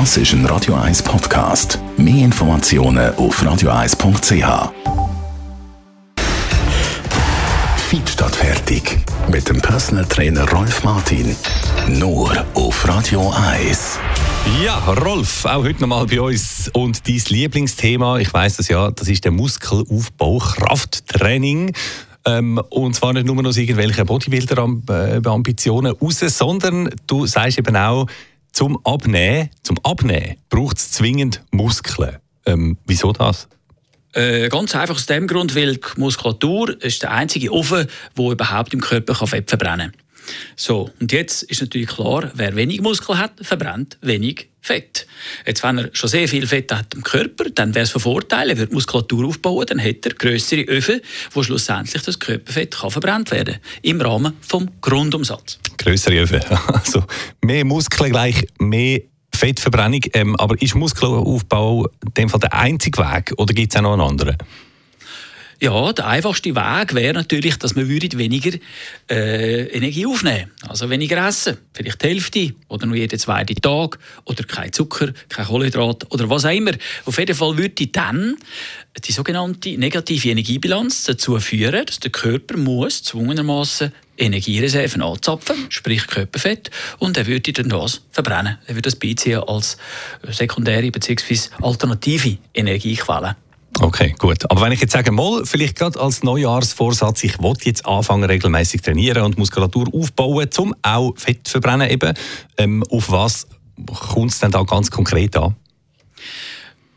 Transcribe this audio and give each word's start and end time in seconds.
Das 0.00 0.16
ist 0.16 0.32
ein 0.32 0.44
Radio 0.46 0.74
1 0.74 1.04
Podcast. 1.04 1.78
Mehr 1.96 2.24
Informationen 2.24 3.14
auf 3.14 3.40
radio1.ch. 3.40 4.72
Feed 7.76 8.08
statt 8.08 8.34
fertig. 8.34 8.98
Mit 9.30 9.48
dem 9.48 9.62
Personal 9.62 10.04
Trainer 10.06 10.50
Rolf 10.50 10.82
Martin. 10.82 11.36
Nur 11.86 12.44
auf 12.54 12.88
Radio 12.88 13.32
1. 13.52 14.00
Ja, 14.64 14.80
Rolf, 14.80 15.44
auch 15.44 15.62
heute 15.62 15.80
nochmal 15.82 16.06
bei 16.06 16.20
uns. 16.20 16.68
Und 16.72 17.06
dein 17.06 17.22
Lieblingsthema, 17.28 18.18
ich 18.18 18.34
weiß 18.34 18.56
das 18.56 18.66
ja, 18.66 18.90
das 18.90 19.06
ist 19.06 19.24
der 19.24 19.30
Muskelaufbau, 19.30 20.38
Krafttraining. 20.38 21.72
Ähm, 22.26 22.60
und 22.70 22.96
zwar 22.96 23.12
nicht 23.12 23.26
nur 23.26 23.46
aus 23.46 23.56
irgendwelchen 23.56 24.06
Bodybuilder-Ambitionen 24.06 25.92
raus, 25.92 26.18
sondern 26.18 26.90
du 27.06 27.26
sagst 27.26 27.58
eben 27.58 27.76
auch, 27.76 28.08
zum 28.54 28.78
Abnehmen, 28.84 29.50
zum 29.62 29.78
Abnehmen 29.82 30.36
braucht 30.48 30.78
es 30.78 30.92
zwingend 30.92 31.42
Muskeln. 31.50 32.18
Ähm, 32.46 32.78
wieso 32.86 33.12
das? 33.12 33.48
Äh, 34.12 34.48
ganz 34.48 34.74
einfach 34.76 34.94
aus 34.94 35.06
dem 35.06 35.26
Grund, 35.26 35.56
weil 35.56 35.76
die 35.76 35.80
Muskulatur 35.96 36.80
ist 36.82 37.02
der 37.02 37.10
einzige 37.10 37.52
Ofen, 37.52 37.88
der 38.16 38.30
überhaupt 38.30 38.72
im 38.72 38.80
Körper 38.80 39.14
Fett 39.26 39.48
verbrennen 39.50 39.90
kann. 39.90 40.00
So, 40.56 40.90
und 41.00 41.12
jetzt 41.12 41.42
ist 41.42 41.60
natürlich 41.60 41.88
klar, 41.88 42.30
wer 42.34 42.54
wenig 42.54 42.80
Muskel 42.80 43.18
hat, 43.18 43.32
verbrennt 43.42 43.98
wenig 44.00 44.48
Fett. 44.64 45.06
Jetzt, 45.46 45.62
wenn 45.62 45.76
er 45.76 45.90
schon 45.92 46.08
sehr 46.08 46.26
viel 46.26 46.46
Fett 46.46 46.72
hat 46.72 46.94
im 46.94 47.02
Körper, 47.02 47.50
dann 47.50 47.74
wäre 47.74 47.84
es 47.84 47.90
von 47.90 48.00
Vorteil, 48.00 48.48
er 48.48 48.56
würde 48.56 48.72
Muskulatur 48.72 49.26
aufbauen, 49.26 49.66
dann 49.66 49.78
hätte 49.78 50.08
er 50.08 50.14
größere 50.14 50.62
Öfen, 50.62 51.02
wo 51.32 51.42
schlussendlich 51.42 52.02
das 52.02 52.18
Körperfett 52.18 52.74
kann 52.74 52.90
verbrannt 52.90 53.30
werden 53.30 53.58
im 53.82 54.00
Rahmen 54.00 54.32
vom 54.40 54.70
Grundumsatz. 54.80 55.58
Größere 55.76 56.18
Öfen, 56.18 56.40
also 56.68 57.04
mehr 57.42 57.66
Muskeln 57.66 58.10
gleich 58.10 58.46
mehr 58.58 59.02
Fettverbrennung. 59.34 60.00
Ähm, 60.14 60.34
aber 60.36 60.60
ist 60.62 60.74
Muskelaufbau 60.74 61.86
in 62.02 62.14
dem 62.16 62.28
Fall 62.30 62.40
der 62.40 62.54
einzige 62.54 62.98
Weg 63.00 63.34
oder 63.36 63.52
gibt 63.52 63.70
es 63.70 63.76
auch 63.76 63.82
noch 63.82 63.92
einen 63.92 64.00
anderen? 64.00 64.38
Ja, 65.60 65.92
der 65.92 66.06
einfachste 66.06 66.54
Weg 66.54 66.94
wäre 66.94 67.14
natürlich, 67.14 67.56
dass 67.58 67.74
man 67.74 67.88
weniger 67.88 68.58
äh, 69.10 69.66
Energie 69.68 70.06
aufnehmen 70.06 70.50
Also 70.68 70.90
weniger 70.90 71.26
essen. 71.26 71.58
Vielleicht 71.72 72.02
die 72.02 72.08
Hälfte 72.08 72.54
oder 72.68 72.86
nur 72.86 72.96
jeden 72.96 73.18
zweiten 73.18 73.54
Tag 73.56 73.98
oder 74.24 74.44
kein 74.44 74.72
Zucker, 74.72 75.12
kein 75.28 75.46
Kohlenhydrat 75.46 76.10
oder 76.12 76.28
was 76.28 76.44
auch 76.44 76.50
immer. 76.50 76.72
Auf 77.04 77.18
jeden 77.18 77.36
Fall 77.36 77.56
würde 77.56 77.86
dann 77.86 78.36
die 79.04 79.12
sogenannte 79.12 79.78
negative 79.78 80.30
Energiebilanz 80.30 81.04
dazu 81.04 81.38
führen, 81.38 81.86
dass 81.86 82.00
der 82.00 82.10
Körper 82.10 82.56
muss 82.56 83.02
zwungenermaßen 83.02 83.92
Energiereserven 84.16 85.02
anzapfen, 85.02 85.56
sprich 85.70 86.06
Körperfett, 86.06 86.70
und 86.98 87.16
er 87.16 87.26
würde 87.26 87.52
dann 87.52 87.68
das 87.68 88.02
verbrennen. 88.12 88.58
Er 88.66 88.74
würde 88.74 88.82
das 88.82 88.96
beiziehen 88.96 89.40
als 89.40 89.76
sekundäre 90.28 90.90
bzw. 90.90 91.50
alternative 91.60 92.38
Energiequelle. 92.54 93.36
Okay, 93.80 94.14
gut. 94.18 94.50
Aber 94.50 94.62
wenn 94.62 94.72
ich 94.72 94.80
jetzt 94.80 94.92
sage, 94.92 95.10
mal, 95.10 95.44
vielleicht 95.44 95.76
gerade 95.76 96.00
als 96.00 96.22
Neujahrsvorsatz, 96.22 97.24
ich 97.24 97.38
will 97.40 97.54
jetzt 97.64 97.84
anfangen, 97.84 98.24
regelmäßig 98.24 98.82
trainieren 98.82 99.24
und 99.24 99.36
Muskulatur 99.36 99.88
aufbauen, 99.92 100.48
um 100.58 100.74
auch 100.82 101.12
Fett 101.16 101.46
zu 101.46 101.52
verbrennen 101.52 101.90
eben, 101.90 102.14
ähm, 102.56 102.84
auf 102.90 103.10
was 103.10 103.46
kommt 104.12 104.30
es 104.30 104.38
denn 104.38 104.52
da 104.52 104.62
ganz 104.62 104.90
konkret 104.90 105.36
an? 105.36 105.56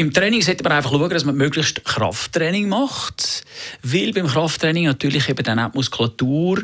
Im 0.00 0.14
Training 0.14 0.40
sollte 0.40 0.64
man 0.64 0.72
einfach 0.72 0.92
schauen, 0.92 1.10
dass 1.10 1.26
man 1.26 1.36
möglichst 1.36 1.84
Krafttraining 1.84 2.70
macht, 2.70 3.44
weil 3.82 4.14
beim 4.14 4.28
Krafttraining 4.28 4.86
natürlich 4.86 5.28
eben 5.28 5.44
dann 5.44 5.58
auch 5.58 5.72
die 5.72 5.76
Muskulatur 5.76 6.62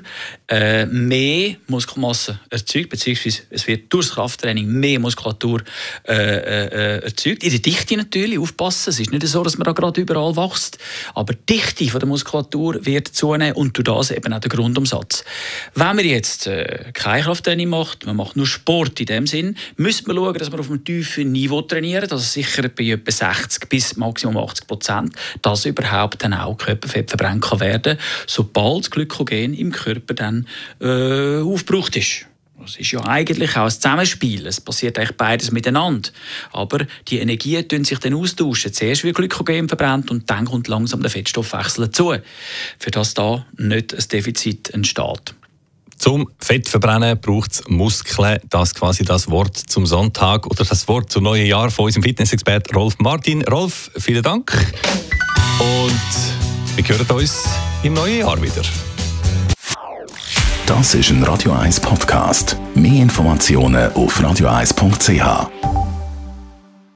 äh, 0.49 0.87
mehr 0.87 1.57
Muskelmasse 1.67 2.41
erzeugt, 2.49 2.89
beziehungsweise 2.89 3.43
es 3.51 3.67
wird 3.67 3.93
durch 3.93 4.07
das 4.07 4.15
Krafttraining 4.15 4.67
mehr 4.67 4.99
Muskulatur 5.01 5.61
äh, 6.09 6.15
äh, 6.15 7.05
erzeugt. 7.05 7.45
In 7.45 7.51
der 7.51 7.59
Dichte 7.59 7.99
natürlich, 7.99 8.39
aufpassen, 8.39 8.89
es 8.89 9.01
ist 9.01 9.13
nicht 9.13 9.27
so, 9.27 9.43
dass 9.43 9.59
man 9.59 9.67
da 9.67 9.73
gerade 9.73 10.01
überall 10.01 10.35
wächst, 10.35 10.79
aber 11.13 11.35
die 11.35 11.57
Dichte 11.57 11.91
von 11.91 12.01
der 12.01 12.09
Muskulatur 12.09 12.87
wird 12.87 13.09
zunehmen 13.09 13.53
und 13.53 13.77
durch 13.77 13.85
das 13.85 14.13
eben 14.13 14.33
auch 14.33 14.41
der 14.41 14.49
Grundumsatz. 14.49 15.27
Wenn 15.75 15.95
man 15.95 16.07
jetzt 16.07 16.47
äh, 16.47 16.91
kein 16.95 17.23
Krafttraining 17.23 17.69
macht, 17.69 18.07
man 18.07 18.17
macht 18.17 18.37
nur 18.37 18.47
Sport 18.47 18.99
in 18.99 19.05
dem 19.05 19.27
Sinn, 19.27 19.59
müsste 19.77 20.07
man 20.07 20.17
schauen, 20.17 20.39
dass 20.39 20.51
man 20.51 20.61
auf 20.61 20.71
einem 20.71 20.83
tiefen 20.83 21.33
Niveau 21.33 21.61
trainiert, 21.61 22.11
also 22.11 22.25
sicher 22.25 22.67
bei 22.71 22.85
etwa 22.85 23.26
60 23.35 23.69
bis 23.69 23.97
maximum 23.97 24.37
80 24.37 24.67
Prozent, 24.67 25.17
dass 25.43 25.65
überhaupt 25.65 26.23
dann 26.23 26.35
auch 26.35 26.57
Körperfett 26.57 27.11
verbrannt 27.11 27.43
kann 27.45 27.61
werden, 27.61 27.99
sobald 28.27 28.91
Glykogen 28.91 29.55
im 29.55 29.73
Körper 29.73 30.15
dann 30.15 30.47
äh, 30.81 31.41
aufgebraucht 31.41 31.97
ist. 31.97 32.27
Das 32.59 32.77
ist 32.77 32.91
ja 32.91 33.01
eigentlich 33.05 33.57
auch 33.57 33.65
ein 33.65 33.71
Zusammenspiel. 33.71 34.47
Es 34.47 34.61
passiert 34.61 34.99
eigentlich 34.99 35.17
beides 35.17 35.53
miteinander. 35.53 36.09
Aber 36.53 36.87
die 37.07 37.19
Energien 37.19 37.69
tun 37.69 37.85
sich 37.85 37.99
dann 37.99 38.15
austauschen. 38.15 38.73
Zuerst 38.73 39.05
wird 39.05 39.15
Glykogen 39.15 39.69
verbrannt 39.69 40.11
und 40.11 40.29
dann 40.31 40.47
kommt 40.47 40.67
langsam 40.67 41.01
der 41.01 41.11
Fettstoffwechsel 41.11 41.87
dazu, 41.87 42.15
für 42.79 42.91
das 42.91 43.15
da 43.15 43.47
nicht 43.57 43.95
ein 43.95 44.05
Defizit 44.11 44.71
entsteht. 44.71 45.36
Zum 45.99 46.29
Fettverbrennen 46.39 47.19
braucht 47.21 47.53
es 47.53 47.69
Muskeln. 47.69 48.39
Das 48.51 48.69
ist 48.69 48.75
quasi 48.75 49.05
das 49.05 49.31
Wort 49.31 49.57
zum 49.57 49.87
Sonntag 49.87 50.47
oder 50.47 50.65
das 50.65 50.87
Wort 50.89 51.11
zum 51.11 51.25
neuen 51.25 51.47
Jahr 51.47 51.71
von 51.71 51.87
unserem 51.87 52.03
Fitnessexperten 52.03 52.77
Rolf 52.77 52.97
Martin. 52.99 53.43
Rolf, 53.43 53.91
vielen 53.97 54.23
Dank. 54.23 54.53
Und 55.59 56.77
wir 56.77 56.89
hören 56.89 57.11
uns 57.11 57.45
im 57.83 57.95
neuen 57.95 58.19
Jahr 58.21 58.41
wieder. 58.41 58.63
Das 60.67 60.95
ist 60.95 61.11
ein 61.11 61.23
Radio 61.23 61.53
1 61.53 61.81
Podcast. 61.81 62.57
Mehr 62.75 63.03
Informationen 63.03 63.93
auf 63.93 64.21
radio1.ch. 64.21 65.76